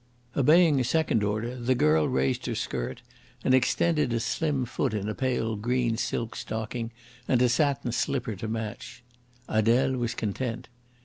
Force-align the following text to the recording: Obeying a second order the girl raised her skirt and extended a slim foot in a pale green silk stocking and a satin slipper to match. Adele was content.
Obeying 0.35 0.79
a 0.79 0.83
second 0.83 1.21
order 1.21 1.55
the 1.57 1.75
girl 1.75 2.09
raised 2.09 2.47
her 2.47 2.55
skirt 2.55 3.03
and 3.43 3.53
extended 3.53 4.11
a 4.11 4.19
slim 4.19 4.65
foot 4.65 4.95
in 4.95 5.07
a 5.07 5.13
pale 5.13 5.55
green 5.55 5.95
silk 5.95 6.35
stocking 6.35 6.89
and 7.27 7.39
a 7.39 7.47
satin 7.47 7.91
slipper 7.91 8.35
to 8.35 8.47
match. 8.47 9.03
Adele 9.47 9.91
was 9.97 10.15
content. 10.15 10.69